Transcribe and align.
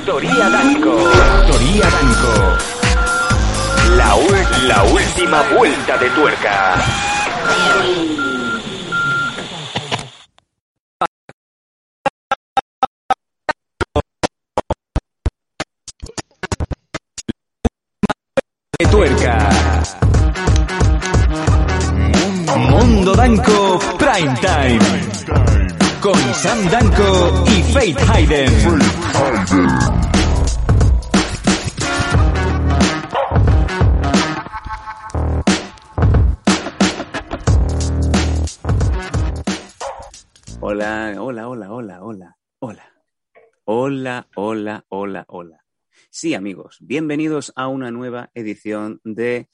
Factoría 0.00 0.48
Danco. 0.48 0.96
Factoría 0.96 1.90
Danco. 1.90 2.32
La, 3.96 4.16
la 4.66 4.84
última 4.84 5.42
vuelta 5.54 5.98
de 5.98 6.08
tuerca. 6.10 6.74
De 18.78 18.86
tuerca. 18.86 19.50
Mundo 22.56 23.14
Danco 23.14 23.78
Prime 23.98 24.34
Time. 24.40 25.79
Con 26.00 26.14
Sam 26.14 26.70
Danco 26.70 27.44
y 27.46 27.62
Faith 27.74 27.98
Hayden. 28.08 28.50
Hola, 40.60 41.16
hola, 41.18 41.48
hola, 41.48 41.70
hola, 41.70 42.02
hola, 42.02 42.36
hola. 42.60 42.92
Hola, 43.64 44.28
hola, 44.34 44.84
hola, 44.88 45.24
hola. 45.28 45.64
Sí, 46.08 46.32
amigos, 46.32 46.78
bienvenidos 46.80 47.52
a 47.56 47.68
una 47.68 47.90
nueva 47.90 48.30
edición 48.34 49.00
de 49.04 49.50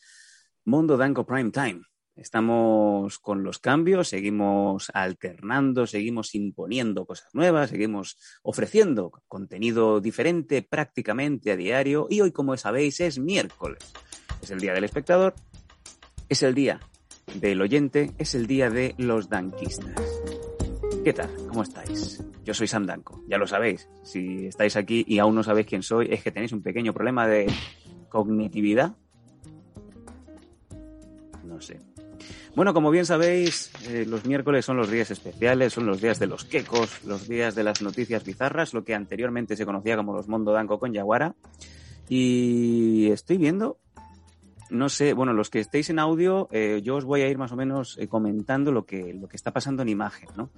Mundo 0.64 0.96
Danco 0.96 1.26
Prime 1.26 1.50
Time. 1.50 1.82
Estamos 2.16 3.18
con 3.18 3.44
los 3.44 3.58
cambios, 3.58 4.08
seguimos 4.08 4.90
alternando, 4.94 5.86
seguimos 5.86 6.34
imponiendo 6.34 7.04
cosas 7.04 7.28
nuevas, 7.34 7.68
seguimos 7.68 8.16
ofreciendo 8.42 9.12
contenido 9.28 10.00
diferente 10.00 10.62
prácticamente 10.62 11.52
a 11.52 11.56
diario 11.56 12.06
y 12.08 12.22
hoy, 12.22 12.32
como 12.32 12.56
sabéis, 12.56 13.00
es 13.00 13.18
miércoles. 13.18 13.92
Es 14.40 14.50
el 14.50 14.60
día 14.60 14.72
del 14.72 14.84
espectador, 14.84 15.34
es 16.30 16.42
el 16.42 16.54
día 16.54 16.80
del 17.34 17.60
oyente, 17.60 18.12
es 18.16 18.34
el 18.34 18.46
día 18.46 18.70
de 18.70 18.94
los 18.96 19.28
danquistas. 19.28 20.00
¿Qué 21.04 21.12
tal? 21.12 21.28
¿Cómo 21.48 21.64
estáis? 21.64 22.24
Yo 22.44 22.54
soy 22.54 22.66
Sam 22.66 22.86
Danco, 22.86 23.22
ya 23.28 23.36
lo 23.36 23.46
sabéis. 23.46 23.90
Si 24.02 24.46
estáis 24.46 24.76
aquí 24.76 25.04
y 25.06 25.18
aún 25.18 25.34
no 25.34 25.42
sabéis 25.42 25.66
quién 25.66 25.82
soy, 25.82 26.08
es 26.10 26.22
que 26.22 26.30
tenéis 26.30 26.52
un 26.52 26.62
pequeño 26.62 26.94
problema 26.94 27.26
de 27.26 27.46
cognitividad. 28.08 28.96
No 31.44 31.60
sé. 31.60 31.78
Bueno, 32.54 32.72
como 32.72 32.90
bien 32.90 33.04
sabéis, 33.04 33.70
eh, 33.88 34.06
los 34.08 34.24
miércoles 34.24 34.64
son 34.64 34.76
los 34.76 34.90
días 34.90 35.10
especiales, 35.10 35.72
son 35.72 35.86
los 35.86 36.00
días 36.00 36.18
de 36.18 36.26
los 36.26 36.44
quecos, 36.44 37.04
los 37.04 37.28
días 37.28 37.54
de 37.54 37.64
las 37.64 37.82
noticias 37.82 38.24
bizarras, 38.24 38.72
lo 38.72 38.84
que 38.84 38.94
anteriormente 38.94 39.56
se 39.56 39.66
conocía 39.66 39.96
como 39.96 40.14
los 40.14 40.28
Mondo 40.28 40.52
Danco 40.52 40.78
con 40.78 40.92
Yaguara. 40.92 41.34
Y 42.08 43.10
estoy 43.10 43.36
viendo 43.36 43.78
no 44.70 44.88
sé, 44.88 45.12
bueno, 45.12 45.32
los 45.32 45.50
que 45.50 45.60
estéis 45.60 45.90
en 45.90 45.98
audio, 45.98 46.48
eh, 46.50 46.80
yo 46.82 46.96
os 46.96 47.04
voy 47.04 47.22
a 47.22 47.28
ir 47.28 47.38
más 47.38 47.52
o 47.52 47.56
menos 47.56 47.96
eh, 47.98 48.08
comentando 48.08 48.72
lo 48.72 48.84
que, 48.84 49.14
lo 49.14 49.28
que 49.28 49.36
está 49.36 49.52
pasando 49.52 49.82
en 49.82 49.88
imagen, 49.88 50.28
¿no? 50.36 50.50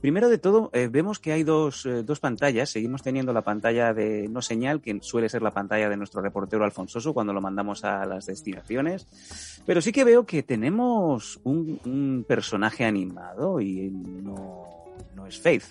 Primero 0.00 0.28
de 0.28 0.38
todo, 0.38 0.70
eh, 0.72 0.88
vemos 0.90 1.18
que 1.18 1.32
hay 1.32 1.42
dos, 1.42 1.86
dos 2.04 2.20
pantallas. 2.20 2.70
Seguimos 2.70 3.02
teniendo 3.02 3.32
la 3.32 3.42
pantalla 3.42 3.92
de 3.92 4.28
no 4.28 4.42
señal, 4.42 4.80
que 4.80 4.98
suele 5.00 5.28
ser 5.28 5.42
la 5.42 5.52
pantalla 5.52 5.88
de 5.88 5.96
nuestro 5.96 6.22
reportero 6.22 6.64
Alfonsoso 6.64 7.12
cuando 7.12 7.32
lo 7.32 7.40
mandamos 7.40 7.84
a 7.84 8.04
las 8.06 8.26
destinaciones. 8.26 9.06
Pero 9.66 9.80
sí 9.80 9.92
que 9.92 10.04
veo 10.04 10.24
que 10.24 10.42
tenemos 10.42 11.40
un, 11.44 11.80
un 11.84 12.24
personaje 12.26 12.84
animado 12.84 13.60
y 13.60 13.90
no, 13.90 14.64
no 15.14 15.26
es 15.26 15.40
Faith, 15.40 15.64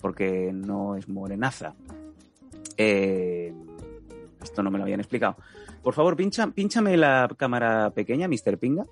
porque 0.00 0.52
no 0.52 0.96
es 0.96 1.08
morenaza. 1.08 1.74
Eh, 2.76 3.41
esto 4.42 4.62
no 4.62 4.70
me 4.70 4.78
lo 4.78 4.84
habían 4.84 5.00
explicado. 5.00 5.36
Por 5.82 5.94
favor, 5.94 6.16
pincha, 6.16 6.46
pínchame 6.48 6.96
la 6.96 7.28
cámara 7.36 7.90
pequeña, 7.90 8.28
Mr. 8.28 8.58
Pinga. 8.58 8.84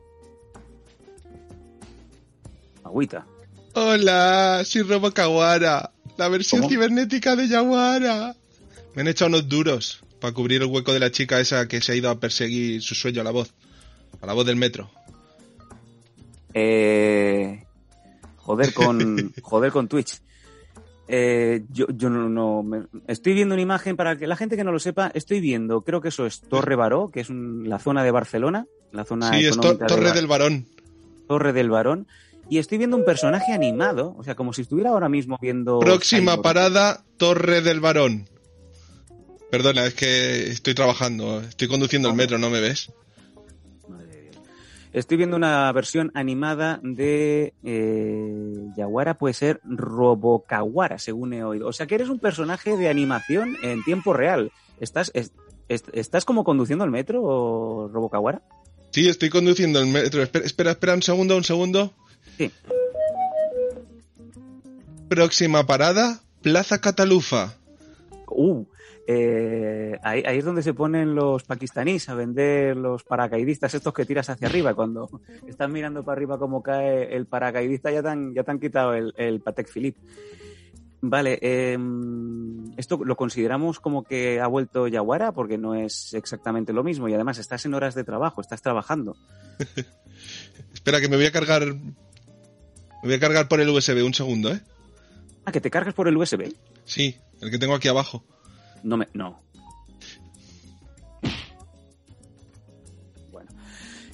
Agüita. 2.85 3.27
Hola, 3.75 4.63
soy 4.65 4.83
Robo 4.83 5.13
Kawara, 5.13 5.93
la 6.17 6.29
versión 6.29 6.63
¿Cómo? 6.63 6.71
cibernética 6.71 7.37
de 7.37 7.47
Yaguara. 7.47 8.35
Me 8.95 9.03
han 9.03 9.09
echado 9.09 9.29
unos 9.29 9.49
duros 9.49 10.03
para 10.21 10.35
cubrir 10.35 10.63
el 10.63 10.69
hueco 10.69 10.93
de 10.93 11.01
la 11.01 11.11
chica 11.11 11.41
esa 11.41 11.69
que 11.69 11.81
se 11.81 11.93
ha 11.93 11.95
ido 11.95 12.11
a 12.11 12.19
perseguir 12.19 12.83
su 12.83 12.95
sueño 12.95 13.21
a 13.21 13.25
la 13.25 13.31
voz, 13.31 13.55
a 14.21 14.27
la 14.27 14.33
voz 14.33 14.45
del 14.45 14.57
metro. 14.57 14.91
Eh, 16.53 17.65
joder 18.37 18.75
con 18.75 19.33
joder 19.43 19.71
con 19.71 19.87
Twitch. 19.89 20.21
Eh, 21.13 21.65
yo 21.73 21.87
yo 21.93 22.09
no, 22.09 22.29
no 22.29 22.63
me- 22.63 22.87
estoy 23.09 23.35
viendo 23.35 23.55
una 23.55 23.63
imagen 23.63 23.97
para 23.97 24.17
que 24.17 24.29
la 24.29 24.37
gente 24.37 24.57
que 24.57 24.63
no 24.63 24.71
lo 24.71 24.79
sepa, 24.79 25.11
estoy 25.13 25.41
viendo, 25.41 25.83
creo 25.83 26.01
que 26.01 26.09
eso 26.09 26.25
es 26.25 26.41
Torre 26.41 26.77
Baró, 26.77 27.09
que 27.09 27.19
es 27.21 27.31
un- 27.31 27.69
la 27.69 27.81
zona 27.81 28.05
de 28.05 28.13
Barcelona, 28.13 28.67
la 28.93 29.05
zona 29.05 29.31
Sí, 29.33 29.45
es 29.47 29.59
to- 29.59 29.75
de 29.75 29.87
Torre 29.87 30.05
Bar- 30.05 30.15
del 30.15 30.27
Varón. 30.29 30.67
Torre 31.27 31.53
del 31.53 31.69
Barón, 31.69 32.07
y 32.49 32.59
estoy 32.59 32.79
viendo 32.79 32.97
un 32.97 33.05
personaje 33.05 33.53
animado, 33.53 34.15
o 34.19 34.23
sea, 34.23 34.37
como 34.37 34.53
si 34.53 34.63
estuviera 34.63 34.91
ahora 34.91 35.09
mismo 35.09 35.37
viendo 35.43 35.81
Próxima 35.81 36.33
Cyborg. 36.33 36.43
parada, 36.43 37.05
Torre 37.17 37.61
del 37.61 37.81
Varón. 37.81 38.29
Perdona, 39.51 39.87
es 39.87 39.95
que 39.95 40.49
estoy 40.49 40.75
trabajando, 40.75 41.41
estoy 41.41 41.67
conduciendo 41.67 42.09
el 42.09 42.15
metro, 42.15 42.39
¿no 42.39 42.51
me 42.51 42.61
ves? 42.61 42.93
Estoy 44.93 45.17
viendo 45.19 45.37
una 45.37 45.71
versión 45.73 46.11
animada 46.15 46.81
de 46.83 47.55
eh, 47.63 48.55
Yaguara, 48.77 49.15
puede 49.19 49.35
ser 49.35 49.61
Robokawara, 49.65 50.99
según 50.99 51.33
he 51.33 51.45
oído. 51.45 51.69
O 51.69 51.73
sea 51.73 51.87
que 51.87 51.95
eres 51.95 52.09
un 52.09 52.19
personaje 52.19 52.77
de 52.77 52.89
animación 52.89 53.57
en 53.63 53.85
tiempo 53.85 54.13
real. 54.15 54.51
¿Estás, 54.81 55.13
es- 55.15 55.33
es- 55.69 55.85
¿estás 55.93 56.25
como 56.25 56.43
conduciendo 56.43 56.85
el 56.85 56.91
metro, 56.91 57.23
o 57.23 57.89
Robokawara? 57.89 58.43
Sí, 58.91 59.09
estoy 59.09 59.31
conduciendo 59.31 59.79
el 59.79 59.87
metro. 59.87 60.23
Espera, 60.23 60.45
espera, 60.45 60.71
espera 60.73 60.95
un 60.95 61.03
segundo, 61.03 61.37
un 61.37 61.45
segundo. 61.45 61.93
Sí. 62.37 62.51
Próxima 65.09 65.67
parada, 65.67 66.21
Plaza 66.43 66.81
Catalufa. 66.81 67.55
Uh, 68.31 68.65
eh, 69.07 69.99
ahí, 70.03 70.23
es 70.25 70.45
donde 70.45 70.63
se 70.63 70.75
ponen 70.75 71.15
los 71.15 71.43
pakistaníes 71.45 72.09
a 72.09 72.15
vender 72.15 72.77
los 72.77 73.03
paracaidistas, 73.05 73.75
estos 73.75 73.93
que 73.93 74.05
tiras 74.05 74.31
hacia 74.31 74.49
arriba. 74.49 74.75
Cuando 74.75 75.09
estás 75.47 75.69
mirando 75.69 76.05
para 76.05 76.17
arriba 76.17 76.39
como 76.39 76.63
cae 76.63 77.15
el 77.15 77.27
paracaidista, 77.27 77.91
ya 77.91 78.03
te 78.03 78.09
han, 78.09 78.35
ya 78.35 78.45
te 78.45 78.59
quitado 78.59 78.95
el, 78.95 79.13
el 79.17 79.41
Patek 79.41 79.69
Philippe. 79.69 80.01
Vale, 81.03 81.39
eh, 81.41 81.79
esto 82.77 83.01
lo 83.03 83.17
consideramos 83.17 83.81
como 83.81 84.05
que 84.05 84.39
ha 84.39 84.47
vuelto 84.47 84.87
Yaguara 84.87 85.33
porque 85.33 85.57
no 85.57 85.75
es 85.75 86.13
exactamente 86.13 86.75
lo 86.75 86.85
mismo 86.85 87.09
y 87.09 87.15
además 87.15 87.39
estás 87.39 87.65
en 87.65 87.73
horas 87.73 87.95
de 87.95 88.05
trabajo, 88.05 88.43
estás 88.43 88.61
trabajando. 88.61 89.17
Espera, 90.75 91.01
que 91.01 91.09
me 91.09 91.17
voy 91.17 91.27
a 91.27 91.33
cargar. 91.33 91.65
Me 91.65 93.09
voy 93.09 93.15
a 93.15 93.21
cargar 93.21 93.49
por 93.49 93.61
el 93.61 93.71
USB, 93.71 94.05
un 94.05 94.13
segundo, 94.13 94.53
¿eh? 94.53 94.61
Que 95.53 95.61
te 95.61 95.71
cargas 95.71 95.95
por 95.95 96.07
el 96.09 96.17
USB. 96.17 96.53
Sí, 96.85 97.17
el 97.41 97.51
que 97.51 97.59
tengo 97.59 97.75
aquí 97.75 97.89
abajo. 97.89 98.25
No 98.83 98.97
me. 98.97 99.09
No. 99.15 99.43
Bueno. 103.31 103.51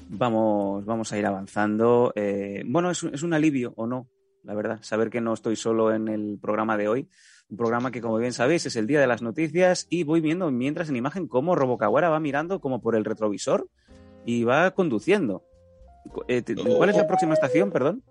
Vamos, 0.09 0.85
vamos 0.85 1.13
a 1.13 1.19
ir 1.19 1.27
avanzando. 1.27 2.13
Eh, 2.17 2.63
bueno, 2.67 2.91
es, 2.91 3.03
un- 3.03 3.15
es 3.15 3.23
un 3.23 3.35
alivio, 3.35 3.73
o 3.77 3.87
no, 3.87 4.09
la 4.45 4.55
verdad, 4.55 4.79
saber 4.83 5.11
que 5.11 5.21
no 5.21 5.35
estoy 5.35 5.57
solo 5.57 5.93
en 5.95 6.09
el 6.09 6.39
programa 6.41 6.77
de 6.77 6.89
hoy. 6.89 7.09
Un 7.49 7.57
programa 7.57 7.91
que, 7.91 8.01
como 8.01 8.17
bien 8.19 8.33
sabéis, 8.33 8.67
es 8.67 8.77
el 8.77 8.87
día 8.87 9.01
de 9.01 9.07
las 9.07 9.23
noticias 9.23 9.87
y 9.89 10.03
voy 10.03 10.21
viendo 10.21 10.51
mientras 10.51 10.89
en 10.89 10.97
imagen 10.97 11.29
cómo 11.29 11.55
Robocawara 11.55 12.09
va 12.09 12.19
mirando 12.21 12.61
como 12.61 12.81
por 12.81 12.97
el 12.97 13.05
retrovisor 13.05 13.69
y 14.25 14.43
va 14.45 14.73
conduciendo. 14.73 15.45
Eh, 16.29 16.43
¿Cuál 16.77 16.91
es 16.91 16.97
la 16.97 17.07
próxima 17.07 17.35
estación, 17.35 17.71
perdón? 17.71 18.03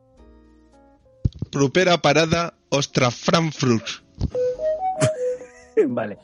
Propera 1.52 1.98
parada, 2.02 2.58
Ostra 2.76 3.10
Frankfurt. 3.12 3.86
vale. 5.88 6.18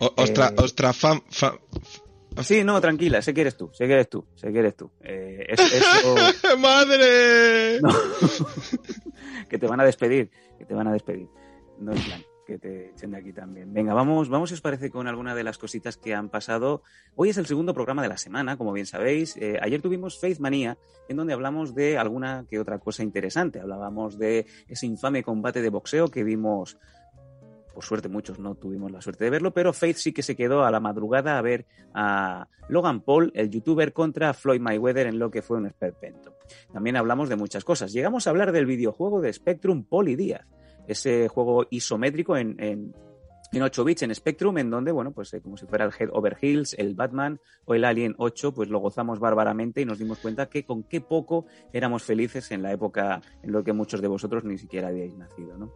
O- 0.00 0.12
Ostra, 0.16 0.48
Eh. 0.48 0.54
Ostra 0.58 0.92
Fam- 0.92 1.22
Fa- 1.30 1.58
Sí, 2.42 2.64
no, 2.64 2.80
tranquila, 2.80 3.20
sé 3.20 3.34
que 3.34 3.42
eres 3.42 3.56
tú, 3.58 3.70
sé 3.74 3.86
que 3.86 3.92
eres 3.92 4.08
tú, 4.08 4.24
sé 4.36 4.50
que 4.50 4.58
eres 4.58 4.74
tú. 4.74 4.90
Eh, 5.02 5.44
es- 5.48 5.60
¡Madre! 6.58 7.78
No. 7.82 7.90
que 9.50 9.58
te 9.58 9.66
van 9.66 9.80
a 9.80 9.84
despedir, 9.84 10.30
que 10.58 10.64
te 10.64 10.72
van 10.74 10.88
a 10.88 10.92
despedir. 10.92 11.28
No 11.78 11.92
es 11.92 12.00
plan 12.04 12.22
que 12.46 12.58
te 12.58 12.90
echen 12.90 13.12
de 13.12 13.18
aquí 13.18 13.32
también. 13.32 13.72
Venga, 13.72 13.94
vamos, 13.94 14.28
vamos 14.28 14.50
si 14.50 14.54
os 14.54 14.60
parece 14.60 14.90
con 14.90 15.06
alguna 15.06 15.34
de 15.34 15.44
las 15.44 15.58
cositas 15.58 15.96
que 15.96 16.14
han 16.14 16.28
pasado. 16.28 16.82
Hoy 17.14 17.30
es 17.30 17.38
el 17.38 17.46
segundo 17.46 17.74
programa 17.74 18.02
de 18.02 18.08
la 18.08 18.18
semana, 18.18 18.56
como 18.56 18.72
bien 18.72 18.86
sabéis. 18.86 19.36
Eh, 19.36 19.58
ayer 19.60 19.80
tuvimos 19.80 20.18
Faith 20.20 20.38
Manía, 20.38 20.78
en 21.08 21.16
donde 21.16 21.32
hablamos 21.32 21.74
de 21.74 21.98
alguna 21.98 22.46
que 22.48 22.58
otra 22.58 22.78
cosa 22.78 23.02
interesante. 23.02 23.60
Hablábamos 23.60 24.18
de 24.18 24.46
ese 24.68 24.86
infame 24.86 25.22
combate 25.22 25.62
de 25.62 25.70
boxeo 25.70 26.08
que 26.08 26.24
vimos. 26.24 26.78
Por 27.74 27.84
suerte 27.84 28.08
muchos 28.08 28.38
no 28.38 28.54
tuvimos 28.54 28.92
la 28.92 29.00
suerte 29.00 29.24
de 29.24 29.30
verlo, 29.30 29.52
pero 29.52 29.72
Faith 29.72 29.96
sí 29.96 30.12
que 30.12 30.22
se 30.22 30.36
quedó 30.36 30.64
a 30.64 30.70
la 30.70 30.80
madrugada 30.80 31.38
a 31.38 31.42
ver 31.42 31.64
a 31.94 32.48
Logan 32.68 33.00
Paul, 33.00 33.32
el 33.34 33.50
youtuber, 33.50 33.92
contra 33.92 34.34
Floyd 34.34 34.60
Mayweather 34.60 35.06
en 35.06 35.18
lo 35.18 35.30
que 35.30 35.42
fue 35.42 35.56
un 35.56 35.66
esperpento. 35.66 36.36
También 36.72 36.96
hablamos 36.96 37.28
de 37.28 37.36
muchas 37.36 37.64
cosas. 37.64 37.92
Llegamos 37.92 38.26
a 38.26 38.30
hablar 38.30 38.52
del 38.52 38.66
videojuego 38.66 39.22
de 39.22 39.32
Spectrum 39.32 39.84
Poli 39.84 40.16
Díaz, 40.16 40.46
ese 40.86 41.28
juego 41.28 41.66
isométrico 41.70 42.36
en, 42.36 42.56
en, 42.58 42.94
en 43.52 43.62
8 43.62 43.84
bits 43.84 44.02
en 44.02 44.14
Spectrum, 44.14 44.56
en 44.58 44.70
donde, 44.70 44.92
bueno, 44.92 45.12
pues 45.12 45.32
eh, 45.34 45.40
como 45.42 45.56
si 45.56 45.66
fuera 45.66 45.84
el 45.84 45.92
Head 45.96 46.08
Over 46.12 46.38
Heels, 46.40 46.74
el 46.78 46.94
Batman 46.94 47.38
o 47.66 47.74
el 47.74 47.84
Alien 47.84 48.14
8, 48.16 48.54
pues 48.54 48.70
lo 48.70 48.78
gozamos 48.78 49.20
bárbaramente 49.20 49.82
y 49.82 49.84
nos 49.84 49.98
dimos 49.98 50.18
cuenta 50.18 50.46
que 50.46 50.64
con 50.64 50.84
qué 50.84 51.00
poco 51.02 51.46
éramos 51.72 52.02
felices 52.02 52.50
en 52.50 52.62
la 52.62 52.72
época 52.72 53.20
en 53.42 53.52
lo 53.52 53.62
que 53.62 53.72
muchos 53.72 54.00
de 54.00 54.08
vosotros 54.08 54.44
ni 54.44 54.56
siquiera 54.56 54.88
habíais 54.88 55.14
nacido, 55.16 55.58
¿no? 55.58 55.72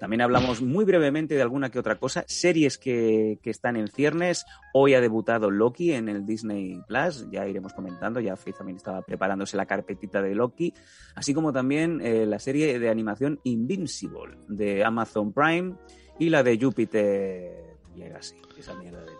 También 0.00 0.22
hablamos 0.22 0.60
muy 0.60 0.84
brevemente 0.84 1.36
de 1.36 1.42
alguna 1.42 1.70
que 1.70 1.78
otra 1.78 1.98
cosa, 1.98 2.24
series 2.26 2.78
que, 2.78 3.38
que 3.42 3.50
están 3.50 3.76
en 3.76 3.86
ciernes. 3.88 4.44
Hoy 4.74 4.94
ha 4.94 5.00
debutado 5.00 5.50
Loki 5.50 5.92
en 5.92 6.08
el 6.08 6.26
Disney 6.26 6.80
Plus, 6.88 7.30
ya 7.30 7.46
iremos 7.46 7.72
comentando, 7.72 8.18
ya 8.18 8.36
Faith 8.36 8.58
también 8.58 8.76
estaba 8.76 9.02
preparándose 9.02 9.56
la 9.56 9.66
carpetita 9.66 10.20
de 10.20 10.34
Loki, 10.34 10.74
así 11.14 11.32
como 11.32 11.52
también 11.52 12.00
eh, 12.00 12.26
la 12.26 12.40
serie 12.40 12.78
de 12.78 12.88
animación 12.88 13.38
Invincible 13.44 14.36
de 14.48 14.84
Amazon 14.84 15.32
Prime 15.32 15.76
y 16.20 16.28
la 16.28 16.44
de 16.44 16.58
Jupiter 16.60 17.76
Legacy, 17.96 18.36
esa 18.56 18.74
mierda 18.74 19.00
de... 19.00 19.12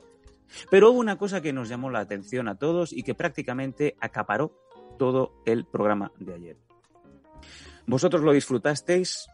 Pero 0.70 0.91
hubo 0.91 1.00
una 1.00 1.17
cosa 1.17 1.41
que 1.41 1.52
nos 1.52 1.69
llamó 1.69 1.91
la 1.91 2.00
atención 2.00 2.47
a 2.47 2.56
todos 2.56 2.93
y 2.93 3.02
que 3.02 3.14
prácticamente 3.14 3.97
acaparó 4.00 4.52
todo 4.99 5.32
el 5.47 5.64
programa 5.64 6.12
de 6.19 6.35
ayer. 6.35 6.56
Vosotros 7.87 8.23
lo 8.23 8.32
disfrutasteis, 8.32 9.29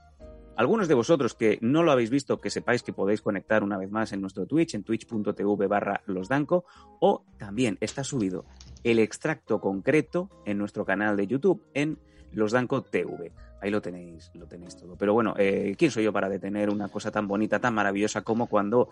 algunos 0.57 0.87
de 0.87 0.95
vosotros 0.95 1.35
que 1.35 1.59
no 1.61 1.83
lo 1.83 1.91
habéis 1.91 2.09
visto, 2.09 2.41
que 2.41 2.51
sepáis 2.51 2.85
que 2.85 2.93
podéis 2.93 3.21
conectar 3.21 3.65
una 3.65 3.77
vez 3.77 3.91
más 3.91 4.13
en 4.13 4.21
nuestro 4.21 4.47
Twitch, 4.47 4.75
en 4.75 4.85
twitch.tv 4.85 5.67
barra 5.67 6.03
losdanco, 6.07 6.65
o 7.01 7.25
también 7.37 7.79
está 7.81 8.05
subido 8.05 8.45
el 8.85 9.01
extracto 9.01 9.61
concreto 9.61 10.31
en 10.45 10.57
nuestro 10.59 10.85
canal 10.85 11.17
de 11.17 11.27
YouTube 11.27 11.65
en 11.75 11.99
losdanco 12.31 12.83
TV. 12.83 13.33
Ahí 13.67 13.73
lo 13.73 13.83
tenéis, 13.83 14.31
lo 14.35 14.47
tenéis 14.47 14.77
todo. 14.77 14.95
Pero 14.95 15.13
bueno, 15.13 15.35
eh, 15.37 15.75
¿quién 15.77 15.91
soy 15.91 16.05
yo 16.05 16.13
para 16.13 16.29
detener 16.29 16.71
una 16.71 16.87
cosa 16.87 17.11
tan 17.11 17.27
bonita, 17.27 17.59
tan 17.59 17.75
maravillosa 17.75 18.23
como 18.23 18.47
cuando 18.47 18.91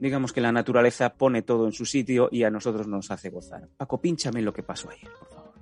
digamos 0.00 0.32
que 0.32 0.40
la 0.40 0.50
naturaleza 0.50 1.14
pone 1.14 1.42
todo 1.42 1.66
en 1.66 1.72
su 1.72 1.86
sitio 1.86 2.28
y 2.32 2.42
a 2.42 2.50
nosotros 2.50 2.88
nos 2.88 3.12
hace 3.12 3.30
gozar? 3.30 3.68
Paco, 3.76 4.00
pínchame 4.00 4.42
lo 4.42 4.52
que 4.52 4.64
pasó 4.64 4.90
ayer, 4.90 5.08
por 5.16 5.28
favor. 5.28 5.54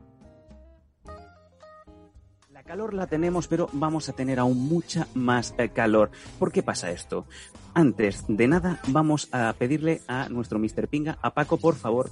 La 2.48 2.62
calor 2.62 2.94
la 2.94 3.06
tenemos, 3.06 3.48
pero 3.48 3.68
vamos 3.74 4.08
a 4.08 4.14
tener 4.14 4.38
aún 4.38 4.66
mucha 4.66 5.06
más 5.12 5.54
eh, 5.58 5.68
calor. 5.68 6.10
¿Por 6.38 6.52
qué 6.52 6.62
pasa 6.62 6.90
esto? 6.90 7.26
Antes 7.74 8.24
de 8.28 8.48
nada, 8.48 8.80
vamos 8.88 9.28
a 9.32 9.54
pedirle 9.58 10.00
a 10.08 10.30
nuestro 10.30 10.58
Mr. 10.58 10.88
Pinga, 10.88 11.18
a 11.20 11.34
Paco, 11.34 11.58
por 11.58 11.74
favor, 11.74 12.08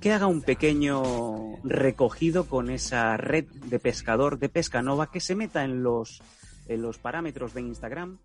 que 0.00 0.12
haga 0.12 0.26
un 0.26 0.42
pequeño 0.42 1.56
recogido 1.64 2.46
con 2.46 2.70
esa 2.70 3.16
red 3.16 3.46
de 3.46 3.78
pescador 3.78 4.38
de 4.38 4.48
Pescanova 4.48 5.10
que 5.10 5.20
se 5.20 5.34
meta 5.34 5.64
en 5.64 5.82
los, 5.82 6.22
en 6.68 6.82
los 6.82 6.98
parámetros 6.98 7.54
de 7.54 7.62
Instagram. 7.62 8.18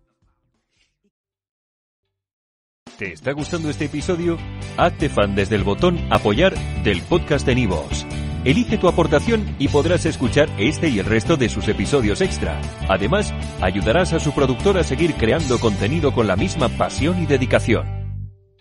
¿Te 2.98 3.12
está 3.12 3.32
gustando 3.32 3.70
este 3.70 3.86
episodio? 3.86 4.38
Hazte 4.76 5.08
fan 5.08 5.34
desde 5.34 5.56
el 5.56 5.64
botón 5.64 5.98
Apoyar 6.10 6.54
del 6.84 7.02
podcast 7.02 7.46
de 7.46 7.54
Nivos. 7.54 8.06
Elige 8.44 8.76
tu 8.76 8.88
aportación 8.88 9.56
y 9.58 9.68
podrás 9.68 10.04
escuchar 10.04 10.48
este 10.58 10.88
y 10.88 10.98
el 10.98 11.06
resto 11.06 11.36
de 11.36 11.48
sus 11.48 11.68
episodios 11.68 12.20
extra. 12.20 12.60
Además, 12.88 13.32
ayudarás 13.60 14.12
a 14.12 14.20
su 14.20 14.32
productor 14.32 14.78
a 14.78 14.84
seguir 14.84 15.14
creando 15.14 15.58
contenido 15.58 16.12
con 16.12 16.26
la 16.26 16.36
misma 16.36 16.68
pasión 16.68 17.22
y 17.22 17.26
dedicación. 17.26 18.01